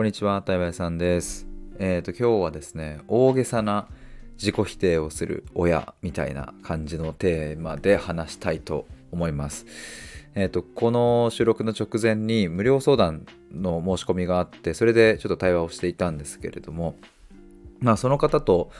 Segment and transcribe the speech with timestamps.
[0.00, 1.46] こんにちは、対話さんです。
[1.78, 3.86] えっ、と、今日はですね、大げさな
[4.38, 9.66] 自己否定をする親みたいな感じのテーマで話したいと思います。
[10.34, 16.96] えっ、と、この収録の直前に無料相談の申し込みがあって、それでちょっと対話をしていたんですけれども、
[17.80, 18.70] まあ、その方と、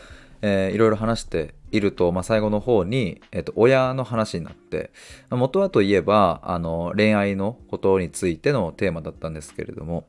[0.41, 4.91] えーいろいろ話していると、まあ、最後の方に、えっと親の話になって
[5.29, 10.07] まあ元はといえばあの恋愛のことについてのテーマだったんですけれども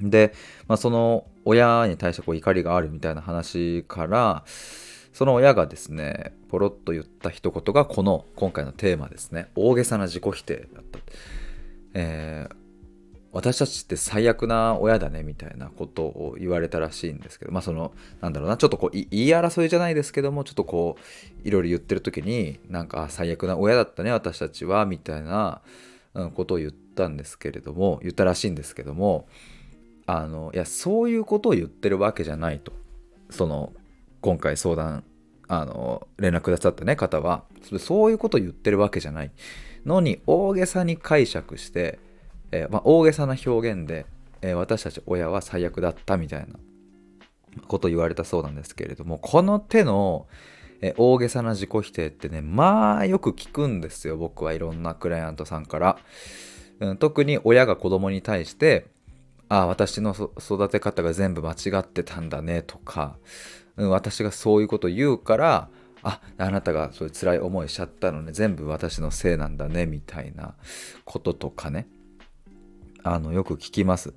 [0.00, 0.34] で、
[0.66, 4.44] まあ、その親に対してこう怒りがあるみたいな話から
[5.12, 9.48] その親がですねポロッと言った一言がこの今回のテーマですね。
[9.56, 10.98] 大げさな自己否定だった、
[11.94, 12.68] えー
[13.30, 25.60] 私たちって最悪な親だねみたいなことを言われたらしいんですけどまあそのなんだろうなちょっとこう言い争いじゃないですけどもちょっとこういろいろ言ってる時になんか最悪な親だったね私たちはみたいな
[26.34, 29.28] ことを言ったんですけれども言ったらしいんですけども
[30.10, 32.72] あのいやそういうことを言ってるわけじゃないと。
[33.28, 33.74] その
[34.22, 35.04] 今回相談
[35.48, 37.44] あの連絡くださったね方は。
[37.62, 39.30] そそういうことを言ってるわけじゃない。
[39.84, 41.98] のに大げさに解釈して、
[42.52, 44.06] えーまあ、大げさな表現で、
[44.40, 46.54] えー私たち親は最悪だったみたいな
[47.66, 50.26] ことを言われたそうなんですけれどもこの手の、
[50.80, 55.98] えー大げさな自己否定ってねまあよく聞くんですよ僕はいろんなクライアントさんから、
[56.80, 58.86] うん、特に親が子供に対して
[59.48, 63.16] ああ私の育て方が全部間違ってたんだねとか、
[63.76, 65.68] うん、私がそういうことを言うから
[66.02, 68.32] ああなたがそういう辛い思いしちゃったのね。
[68.32, 70.54] 全部私のせいなんだねみたいな
[71.04, 71.88] こととかね。
[73.02, 74.14] あのよく聞きます。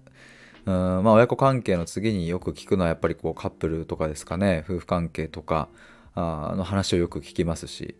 [0.66, 0.74] うん
[1.04, 4.64] まあ親子関係の次によく聞くのはやっぱりこうカップルとかですかね。
[4.68, 5.70] 夫婦関係とか
[6.14, 7.96] あの話をよく聞きますし。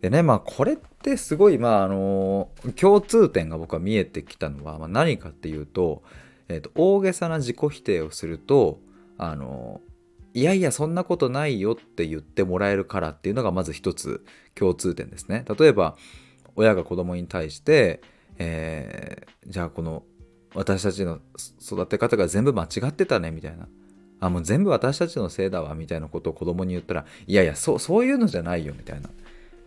[0.00, 6.02] でねまあこれってすごいまああの共通点が僕は見えてきたのは、まあ、何かっていうと,、
[6.48, 8.80] えーと大げさな自己否定をすると
[9.18, 9.80] あの
[10.34, 15.44] いやいやそんなことないよって言ってもらえるからっていうのがまず一つ共通点ですね。
[15.58, 15.96] 例えば
[16.56, 18.00] 親が子供に対して、
[18.38, 20.04] えーじゃあこの
[20.54, 21.20] 私たちの
[21.60, 23.68] 育て方が全部間違ってたねみたいな。
[24.20, 29.10] あもう全部私たちのせいだわみたいなことを子供に言ったらいやいやそそういうのじゃないよみたいな。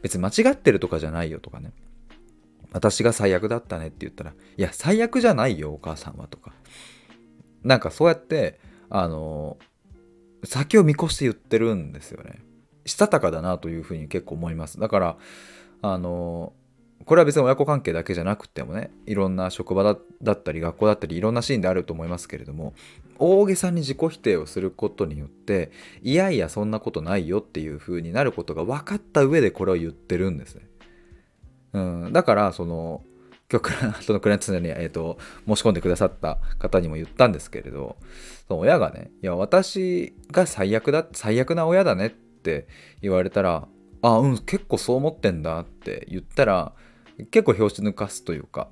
[0.02, 1.72] 別に間違ってるとかじゃないよとかね。
[2.78, 6.54] 私が最悪だったねって言ったらいや最悪じゃないよお母さんはとか。
[7.64, 9.58] なんかそうやってあの
[10.44, 12.40] 先を見越して言ってるんですよね。
[12.86, 14.80] したたかだなというふうに結構思います。
[14.80, 15.18] だから
[15.82, 16.54] あの
[17.06, 22.74] これは別に親子関係だけじゃなくてもねいろんな職場だだったり学校だったりいろんなシーンであると思いますけれども
[23.18, 25.72] 大げさに自己否定をすることによって
[26.04, 30.68] いやいやそんなことないよっていう風になることが分かった上でこれを言ってるんですね。
[31.74, 33.04] うん、だからその
[33.50, 35.18] 今日クラそのクライアントさんに、えー、と
[35.48, 37.96] 申し込んでくださった方にも言ったんですけれど
[38.48, 42.68] その親がね「いや私が最悪だ最悪な親だね」って
[43.02, 43.68] 言われたら
[44.02, 46.74] 「あうん結構そう思ってんだ」って言ったら
[47.32, 48.70] 結構拍子抜かすというか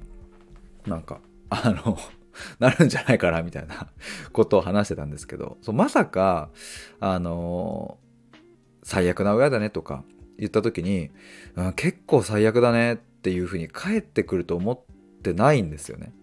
[0.86, 1.20] なんか
[1.50, 1.98] あの
[2.60, 3.88] なるんじゃないかなみたいな
[4.34, 6.50] ことを話してたんですけどそうまさか
[7.00, 7.98] あの
[8.84, 10.04] 最悪な親だねとか
[10.38, 11.12] 言った時に、
[11.56, 14.80] うん結構最悪だねっていうふうに返ってくると思っ
[15.24, 16.14] てないんですよね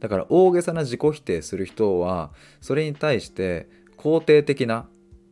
[0.00, 4.86] だから大げさな自己否定する人はそれに対して肯定的な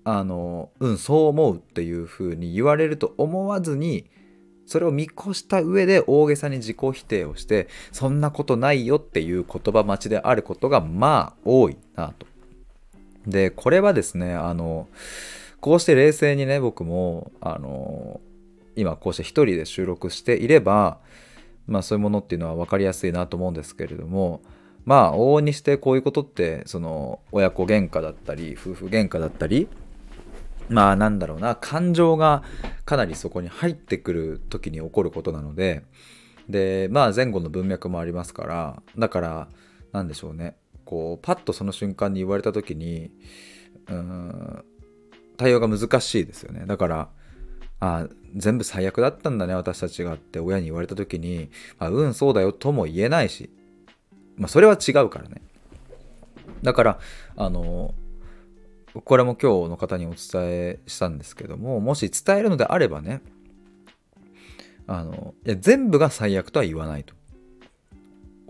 [0.04, 4.09] あのうんそう思うっていうふうに言われると思わずに
[4.66, 12.27] それを見越した上で大げさに自己否定をしてそんなことないよっていう言葉待ちであることがまあ多いなと。
[13.27, 14.88] でこれはですねあの
[15.60, 18.20] こうして冷静にね僕もあの
[18.76, 20.98] 今こうして一人で収録していれば
[21.66, 24.41] まあそういうものっていうのは分かりやすいなと思うんですけれども
[24.84, 29.68] まあ往々にしてこういうことってその親子喧嘩だったり夫婦喧嘩だったり
[30.68, 32.42] まあなんだろうな感情が
[32.84, 35.82] かなりそこに入ってくる時に起こることなので
[36.48, 39.48] でまあ前後の文脈もありますからだから
[39.92, 43.10] なんでしょうねこうパッとその瞬間に言われた時に
[43.88, 44.65] うーん
[45.38, 46.64] 対応が難しいですよね。
[46.66, 47.08] だから
[47.80, 51.48] あ全部最悪だったんだね私たちがって親に言われた時に、
[51.78, 53.48] まあ、うんそうだよとも言えないし、
[54.36, 55.40] まあ、それは違うからね。
[56.62, 56.98] だから
[57.36, 57.94] あの
[59.04, 60.18] これも今日の方にお伝
[60.50, 63.22] えしたんですけどももし伝えるのであればね
[64.88, 67.14] あのいや全部が最悪とは言わないと。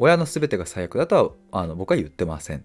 [0.01, 2.65] 親の全てが最悪だとはあの僕は言ってません。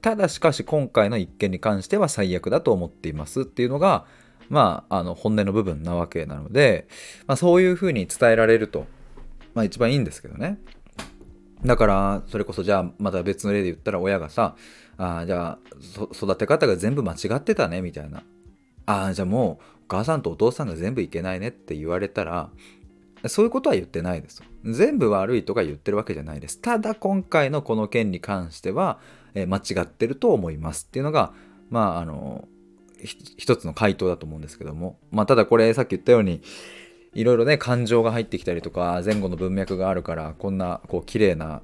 [0.00, 4.04] ただしかし今回の一件に関しては最悪だと思っていますっていうのが
[4.48, 6.86] まああの本音の部分なわけなので、
[7.26, 8.86] まあ、そういうふうに伝えられると、
[9.54, 10.58] まあ、一番いいんですけどね。
[11.64, 14.56] だからそれこそじゃあまた別の例で言ったら親がさ
[14.98, 15.58] あじゃあ
[16.12, 18.22] 育て方が全部間違ってたねみたいな。
[18.86, 22.50] ああじゃあもうお母さんとお父さんが全部いけないねって言われたら
[23.26, 24.42] そういうことは言ってないです。
[24.64, 26.60] 全部悪いとか言ってるわけじゃないです。
[26.60, 28.98] ただ今回のこの件に関しては、
[29.34, 31.32] 間違ってると思いますっていうのが
[31.70, 32.48] まああの
[33.02, 34.98] 一つの回答だと思うんですけども。
[35.10, 36.42] まあただこれさっき言ったように
[37.14, 41.62] いろいろね感情が入ってきたりとか前後の文脈があるからこんなこう綺麗な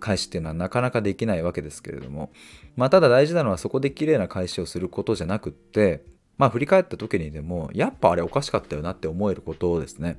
[0.00, 2.30] 返しっていうのはなかなかできないわけですけれども。
[2.76, 6.04] まあただ大事なのはそこで綺麗な返しをすることじゃなくって
[6.38, 10.18] まあ振り返った時にでもやっぱあれおかしかったよなって思えることですね。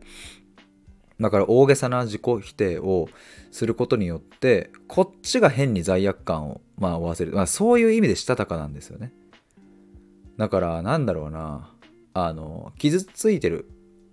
[1.19, 3.09] だから大げさな自己否定を
[3.51, 9.11] することによってこっちが変に罪悪感をまあ負わせる、まあ、そういう意味でしたたかなんですよね。
[10.37, 11.73] だからなんだろうな。
[12.13, 13.69] あの傷ついてる。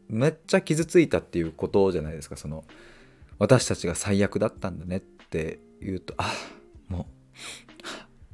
[0.08, 2.36] めっちゃ傷ついたっていうことじゃないですか。
[2.36, 2.64] その
[3.38, 6.30] 私たちが最悪だったんだねって言うとあ
[6.88, 7.04] もう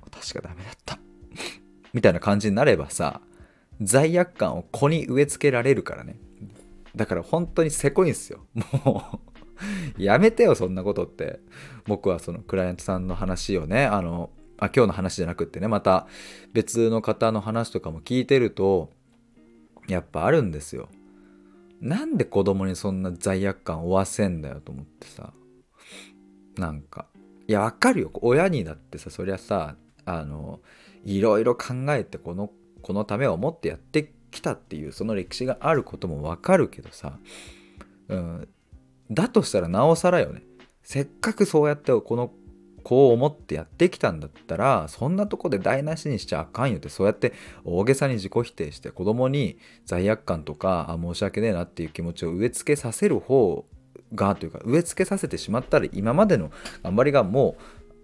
[0.03, 0.99] 私がダメだった。
[1.93, 3.21] みたいな感じになればさ
[3.81, 6.17] 罪悪感を子に植え付けられるからね。
[6.97, 8.47] だから本当にせこいんですよ。
[8.85, 9.21] も
[9.99, 11.41] う やめてよそんなことって。
[11.87, 16.07] 僕はそのクライアントさんの話をねあのあ今日の話じゃなくってねまた
[16.53, 18.91] 別の方の話とかも聞いてると
[19.89, 20.89] やっぱあるんですよ。
[21.81, 25.33] なんで子供にそんな罪悪感を負わせんだよと思ってさ。
[26.57, 27.07] なんか
[27.49, 28.11] いやわかるよ。
[28.15, 30.61] 親にだってさそりゃさあの
[31.05, 32.51] いろいろ考えてこの
[32.83, 37.19] このためを思ってやってきたっていうその歴史があることもわかるけどさ、
[38.09, 38.49] うん、
[39.11, 40.43] だとしたらなおさらよね。
[40.83, 42.33] せっかくそうやってこの
[42.83, 47.35] こう思ってやってきたんだったらそんなとこで台無しにしちゃあかんよってそうやって
[47.65, 53.67] 大げさに自己否定して子供に罪悪感とかあ申し訳ねえなっていう気持ちを植え付けさせる方
[54.15, 56.51] がというか植え付けさせてしまったら今までの
[56.83, 57.57] 頑張りがも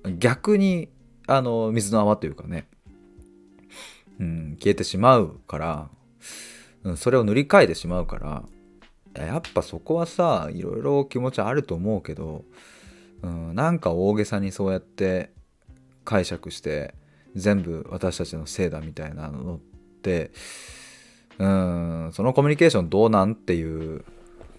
[0.04, 0.88] う逆に
[1.26, 2.68] あの水の泡というかね、
[4.20, 5.88] うん、消えてしまうから、
[6.84, 8.44] うん、それを塗り替えてしまうから
[9.24, 12.44] やっぱそこはさいろいろ気持ちあると思うけど
[13.22, 15.30] うん、なんか大げさにそうやって
[16.04, 16.94] 解釈して
[17.34, 19.58] 全部私たちのせいだみたいなのっ
[20.02, 20.30] て
[21.38, 24.04] うんそのコミュニケーションどうなんっていう、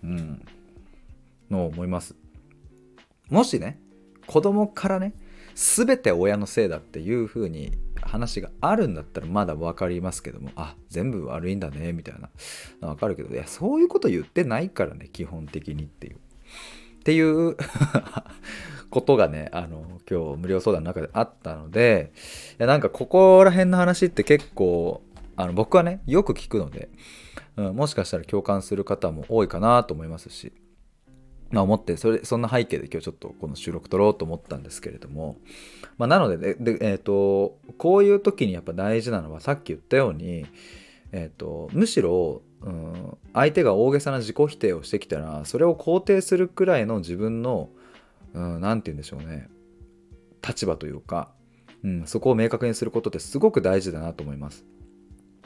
[0.03, 0.45] うん、
[1.49, 2.15] のを思います。
[3.29, 3.79] もしね
[4.27, 5.13] 子供からね
[5.55, 7.71] 全て親のせいだっていう風に
[8.07, 12.29] 話があるんだったらまだ分かりますけどもあ全部悪いんだねみたいな。
[12.81, 16.15] 分かるけどいやそういうこと言ってないからね基本的にっていう。
[16.15, 16.19] っ
[17.07, 17.55] ていう
[18.89, 22.11] ことがね、あの、今日無料相談の中であったので、
[22.59, 25.01] いやなんかここら辺の話って結構、
[25.37, 26.89] あの僕はね、よく聞くので、
[27.55, 30.51] うん、もしかしたら共感する方も多いかなと思いますし、
[31.51, 35.37] まあ思って、それ、そんな背景で今日ちょっとこの収録撮ろうと思ったんですけれども、
[35.97, 40.45] まあなので、で、え、ー、と、こういう時にやっぱ大事なのはさっき言ったように、
[41.11, 47.69] え、ー、と、むしろうん、相手が大げさな自己否定をしてきたらそれを肯定するくらいの自分の
[48.33, 49.47] 何、うん、て言うんでしょうね
[50.45, 51.29] 立場というか、
[51.83, 54.65] うん、そこを明確にすることってすごく大事だなと思います。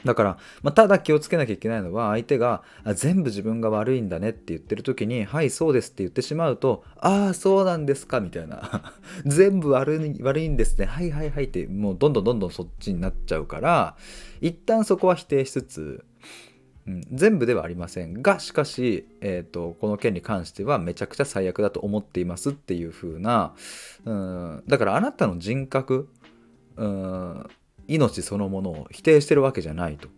[0.04, 2.62] だから、まあ、ただ気をつけなきゃいけないのは相手が
[2.94, 8.92] 全部自分が悪いんだねって言ってる時に「はいそうです」って言ってしまうと「ああそうなんですか」みたいな
[9.26, 10.86] 「全部悪い悪いんですね。
[10.86, 13.96] はいはいはい」ってもうどんどんどんどんそっちになっちゃうから
[14.40, 16.04] 一旦そこは否定しつつ
[16.86, 23.54] うん、全部ではありませんがしかし、えーと、この件に関してはめちゃくちゃ最悪だと思っていますっていう風な、
[24.04, 26.08] うん、だからあなたの人格、
[26.76, 27.46] うん、
[27.94, 30.08] 命そのものを否定してるわけじゃないと、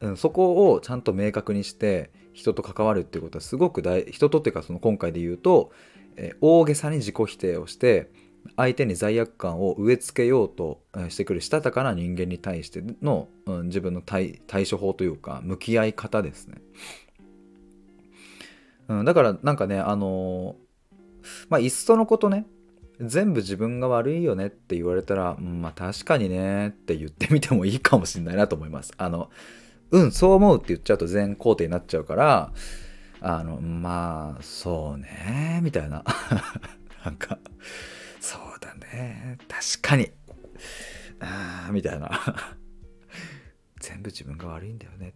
[0.00, 5.72] うん、そこをちゃんと明確にして人と関わるっていうことはすごく大人とっていうかその今回で言うと、
[6.16, 8.10] え、大げさに自己否定をして
[8.56, 16.58] 相手に罪悪感を植え付けようとしてくるしたたかな人間に対しての、うん、自分の対処法というか向き合い方ですね。
[18.88, 20.56] うん、だからなんかねあの、
[21.50, 22.46] まあいっそのことね
[23.00, 28.92] 全部自分が悪いよねって言われたら、うん、まあ確かにねって言ってみてもいいかもしれないなと思います。
[28.96, 29.30] あの
[29.90, 32.52] うんそう思うって言っちゃうと全肯定になっちゃうから
[33.20, 36.04] あのまあそうねみたいな。
[37.04, 37.38] なんか
[38.20, 39.38] そうだね。
[39.48, 40.10] 確かに。
[41.20, 42.10] ああみたいな。
[43.80, 45.14] 全部自分が悪いんだよね。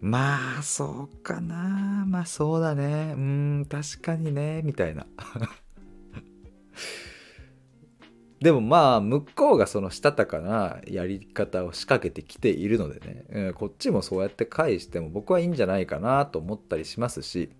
[0.00, 2.04] まあそうかな。
[2.06, 3.14] まあそうだね。
[3.16, 4.62] うん確かにね。
[4.62, 5.06] みたいな。
[8.40, 17.50] でもまあ向こうがそのしたたかなやり方を仕掛けてきているのでね、うん、こっちもそうやって返しても僕はいいんじゃないかなと思ったりしますし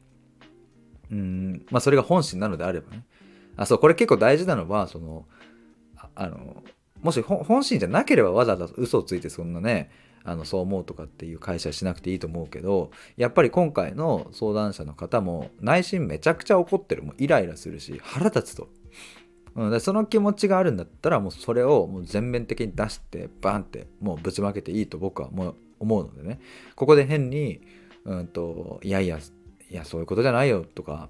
[1.11, 3.05] うんまあそれが本心なのであればね。
[3.57, 5.27] あそうこれ結構大事なのはその
[6.15, 6.63] あの
[7.03, 9.91] もし本心じゃなければわざわざ嘘をついてそんなね
[10.25, 18.69] あのそう思うとかっていう会社しなくていいと思うけどやっぱり今回の相談者の方も内心めちゃくちゃ怒ってるもうイライラするし腹立つと、
[19.55, 26.41] うん、でその気持ちがあるんだったらもうそれをもう全面的に出してバンってもうぶちまけていいと僕はもう思うのでね。
[26.77, 27.61] ここで変に
[28.05, 29.19] うんといやいや
[29.71, 31.09] いやそういうことじゃないよとか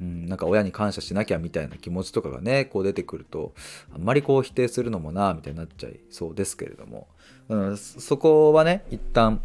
[0.00, 3.54] うん、なんか親に感謝しなきゃみたいな気持ちとかがねこう出てくると
[3.94, 7.08] あんまりこう否定するのもなみたいになっちゃいそうですけれども、
[7.48, 9.40] うん、そこはね一旦、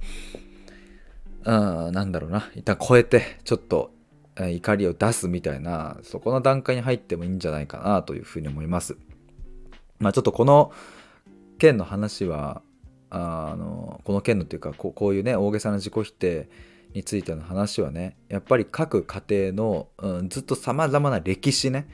[1.46, 3.92] うん、なんだろうな一旦超えてちょっと
[4.48, 8.98] 怒りを出すみたいなそこの段階に入ってもいいんじゃないかなというふうに思います。
[10.00, 10.72] まあ、ちょっとこの
[11.58, 12.62] 件の話は
[13.10, 16.50] あのこの件のっていうかこういうね大げさな自己否定
[16.94, 21.88] についての話はねやっぱり各家庭の、うん、ずっとさまざまな歴史ね、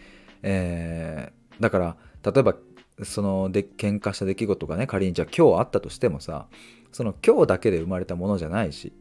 [0.43, 2.55] えー、だから例えば
[3.03, 6.47] そので喧嘩した出来事がね仮にじゃあ今日あったとしてもさ
[6.91, 8.93] その今日だけで生まれたものじゃないし、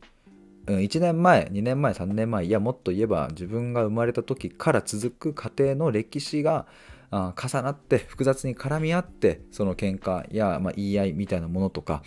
[0.66, 6.66] うん、1年前2年前3年前いやもっと言えば自分が生まれた時から続く家庭の歴史が
[7.10, 12.02] 重なって複雑に絡み合ってその喧嘩や、ま、言い合いみたいなものとか、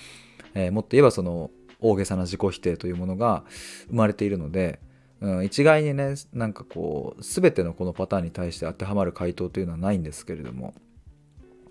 [0.53, 1.49] え、もっと言えばその
[1.79, 3.43] 大げさな自己否定というものが
[3.87, 4.79] 生まれているので、
[5.21, 10.73] うん、一概にねなんかこう全てのこのパターンに対して当てはまる回答というのはないんですけれども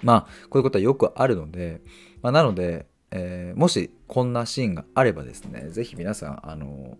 [0.02, 1.80] まあこういうことはよくあるので、
[2.22, 6.98] まあ、なので、えー、もしこんなシーンがあればですね是非皆さんあの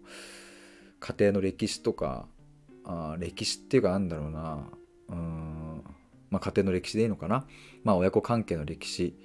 [1.01, 2.27] 家庭の歴史とか
[2.85, 4.69] あ歴史っていうかなんだろうな
[5.09, 5.85] うん
[6.31, 7.47] まあ、家庭の歴史でいいのかな、
[7.85, 9.17] まあ、親子関係の歴史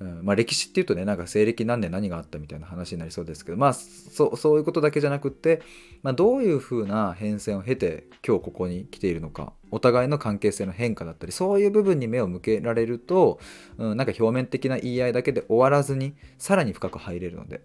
[0.00, 0.24] うん。
[0.24, 5.62] まあ、歴史っていうとねなんか西暦何年何があったみたいな話になりそうですけどまあそそういうことだけじゃなくって、
[6.02, 13.38] まあ、どういうふうな変遷を経て今日ここに来ているのかお互いの関係性の変化だったりそういう部分に目を向けられると、
[13.76, 17.60] うん、なんか表面的な言い合いだけで終わらずにさらに深く入れるので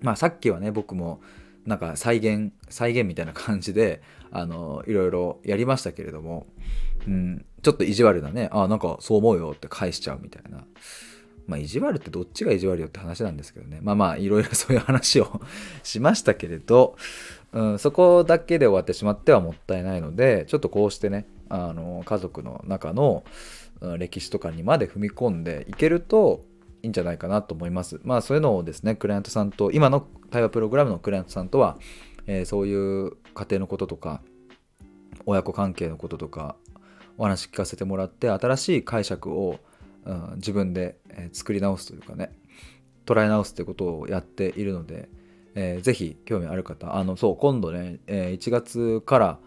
[0.00, 1.20] まあさっきはね僕も
[1.66, 6.46] なんか再現再現みたいな感じであのいろいろやりましたけれども、
[7.06, 10.64] うん、ちょっと意地悪なねあなんかそう思うよって返しちゃうみたいな。
[11.48, 13.80] まあ、意地悪ってどっちが意地悪よって話なんですけどね。
[13.82, 15.40] まあまあ、いろいろ そういう話を
[15.82, 16.96] しましたけれど、
[17.52, 23.24] うん、そこだけで終わってしまってはもったいないので、ちょっとこうしてね、あの家族の中の、
[23.98, 26.44] 歴史とかにまで踏み込んでいけると
[26.82, 28.00] いいんじゃないかなと思います。
[28.02, 31.78] まあそういうのをですね、クライアントさんと、今の対話プログラムのクライアントさんとは、
[32.26, 34.20] えー、そういう家庭のこととか、
[35.26, 36.56] 親子関係のこととか、
[37.16, 39.58] お話聞かせてもらって、新しい解釈を
[40.04, 42.32] うん、自分で、え作り直すというかね
[43.06, 45.08] 捉え直すってことをやっているので、
[45.54, 49.38] えー、ぜひ興味ある方あのそう今度ね、えー、1月から、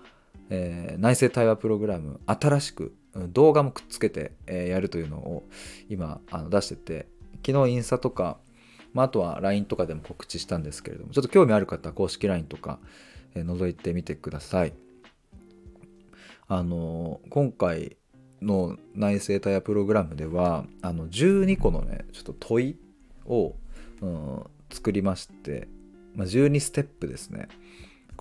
[0.50, 2.96] え、内政対話プログラム新しく
[3.30, 5.44] 動画もくっつけて、え、やるというのを
[5.90, 7.08] 今あの出してて
[7.46, 8.38] 昨日インスタとか、
[8.94, 12.80] まあ、あとは LINE とかでも告知したんですけれどもちょっと興味ある方は公式 LINE とか、
[13.36, 14.74] え、覗いてみてください。
[16.48, 17.96] あの今回
[18.42, 22.78] の内政対話プログラムではあの12個のねちょっと問い
[23.26, 23.56] を、
[24.02, 25.68] うん、作りまして、
[26.16, 27.48] まあ、12ステップですね。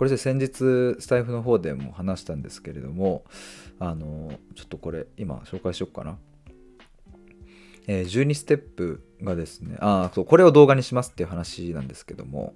[0.01, 3.25] これで先日スタイフの方でも話したんですけれども
[3.79, 6.17] あのちょっとこれ今紹介しようかな、
[7.87, 12.55] えー、12ステップがですねあそうこれを動画にしますっていう話なんですけども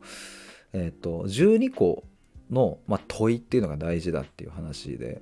[0.73, 2.05] えっ、ー、と12個
[2.51, 5.21] の、まあ、問いっていうのが大事だっていう話で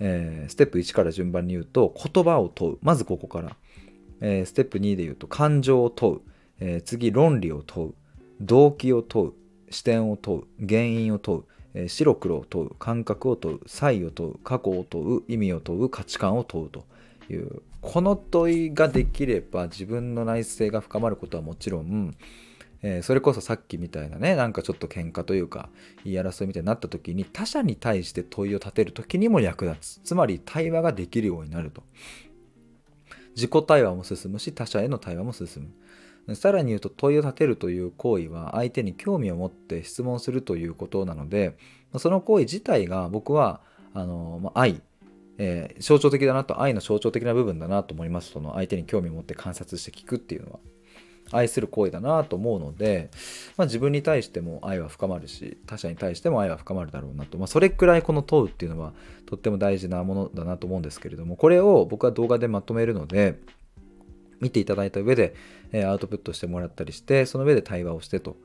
[0.00, 2.78] えー、ステップ1から順番に言うと言葉を問う。
[2.82, 3.56] まずここから、
[4.20, 6.20] えー、ステップ2で言うと感情を問う、
[6.60, 7.94] えー、次論理を問う。
[8.40, 9.32] 動機を問う。
[9.70, 10.66] 視点を問う。
[10.66, 12.70] 原因を問う、えー、白黒を問う。
[12.78, 13.60] 感覚を問う。
[13.66, 14.38] 差を問う。
[14.44, 15.22] 過去を問う。
[15.28, 15.88] 意味を問う。
[15.90, 16.68] 価値観を問う。
[16.70, 16.84] と
[17.30, 17.62] いう。
[17.80, 22.14] この問いができれば自分の内省が深まることはもちろん
[22.82, 25.68] えー、それこそさっきみたいなねなんかちょっと喧嘩というか
[26.04, 30.00] 言い争いみたいになった時に他者に対して問いを立てる時にも役立つ。
[30.04, 31.82] つまり対話ができるようになると。
[33.34, 35.72] 自己対話も進むし他者への対話も進
[36.26, 36.36] む。
[36.36, 41.56] さらに言うと問いを立てるという行為は相手に興味を持って質問するということなので
[41.96, 43.62] その行為自体が僕は
[43.94, 44.82] あの、ま愛。
[45.40, 50.58] えー、象徴的だなと愛の象徴的な部分だなと思いますその相手に興味を持って観察して聞くっていうのは。
[51.32, 53.10] 愛する行為だなと思うので、
[53.56, 58.92] まあ、自分に対しても愛は深まるし他者に対しても愛は深まるだろうなと、まあ、それくらいこの問うっていうのは
[59.26, 63.38] とっても大事なものだなと思うんですけれどもこれを僕は動画でまとめるので
[64.40, 65.34] 見ていただいた上で、
[65.72, 68.36] えアウトプットしてもらったりしてその上で対話をしてと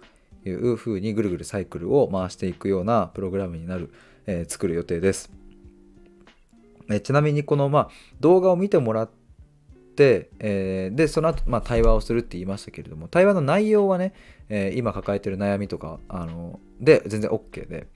[0.43, 3.93] いうふうにぐるぐるサイクルを回していくようなプログラムになる、
[4.25, 5.31] えー、作る予定です。
[6.89, 9.22] えちなみにこの、まあ、動画を見てもらって、
[10.39, 14.13] えーでその後、まあ対話をするって言いましたけれども対話の内容はね、
[14.49, 17.87] えー今抱えてる悩みとかあので全然 OK で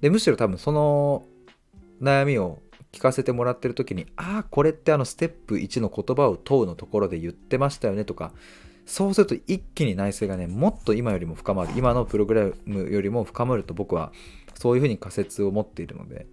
[0.00, 1.24] でむしろ多分その
[2.00, 8.32] 悩みを聞かせてもらってる時にああこれってあのステップ1の言葉を問うのところで言ってましたよねとか
[8.86, 14.12] そうすると一気に内省がねもっと今よりも深まる今のプログラムよりも深まると僕は
[14.54, 16.26] そういうふうに仮説を持っているので、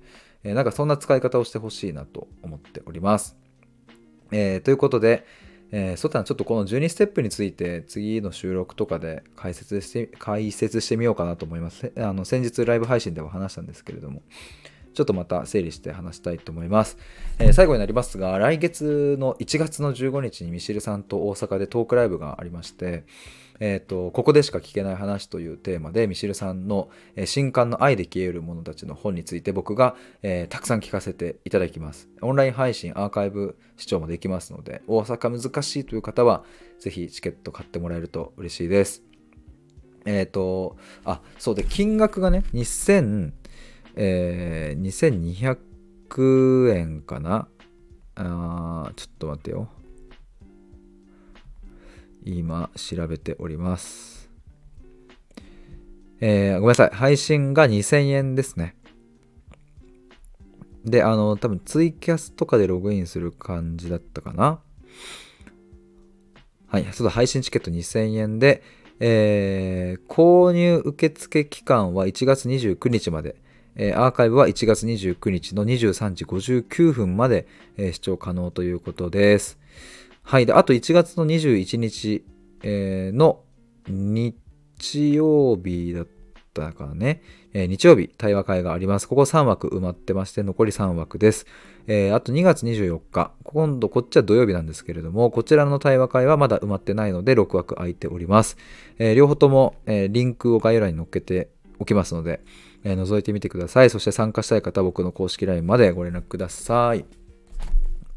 [0.43, 3.35] えーなんかそんな使い方をしてほしいなと思っております。
[4.32, 5.25] えーということで、
[5.72, 11.91] えー、そうだなちょっとこの12ステップについて次の収録とかで解説して解説してみようかなと思います。
[11.98, 14.22] あの先日ライブ配信でも話したんですけれども、
[14.95, 16.97] ちょっとまた整理して話したいと思います。
[17.37, 23.03] えー最後になりますが、来月の1月の15日にミシルさんと大阪でトークライブがありまして、
[23.59, 26.89] えーとここでしか聞けない話というテーマでミシルさんの、
[27.25, 32.09] 新刊の愛で消える者たちの本について僕が、えーたくさん聞かせていただきます。
[32.21, 36.45] オンライン配信、アーカイブ視聴もできますので、大阪難しいという方は、
[36.79, 39.03] ぜひチケット買ってもらえると嬉しいです。
[40.05, 43.31] えっ、と、あ、そうで、金額がね、2000、
[43.95, 47.47] えー2200円かな？
[48.15, 49.69] あーちょっと待ってよ。
[52.23, 54.29] 今調べております。
[56.19, 56.89] えーごめんなさい。
[56.91, 58.75] 配信が2000円ですね。
[60.85, 64.59] で、あの、多分ツイキャスとかでログインする感じだったかな？
[66.67, 68.61] はい、そうだ、配信チケット2000円で、
[68.99, 73.35] えー購入受付期間は1月29日まで、
[73.75, 79.60] えーアーカイブは1月29日の23時59分まで、えー視聴可能ということです。
[80.24, 80.46] はい。
[80.46, 82.24] で、あと1月の21日、
[82.63, 83.41] えーの
[83.88, 86.08] 日曜日だっ
[86.53, 87.22] たかね、
[87.53, 89.08] え日曜日対話会があります。
[89.08, 91.46] ここ3枠埋まってまして、残り3枠です。
[91.88, 98.58] えあと2月24日、今度こっちは土曜日なんですけれども、こちらの対話会はまだ埋まってないので6枠空いております。
[98.97, 101.49] え両方とも、えリンクを概要欄に載っけて
[101.80, 102.39] おきますので、
[102.86, 103.89] えー、覗いてみてください。
[103.89, 107.04] そして参加したい方は僕の公式 LINE までご連絡ください。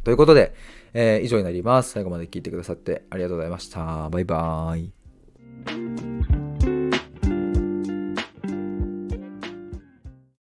[0.05, 0.55] ということで、
[0.95, 1.91] えー、以上になります。
[1.93, 4.09] 最後まで聞いてくださってありがとうございました。
[4.11, 6.48] バイバーイ。